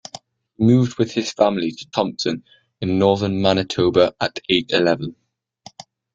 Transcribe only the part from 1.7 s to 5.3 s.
to Thompson, in northern Manitoba, at age eleven.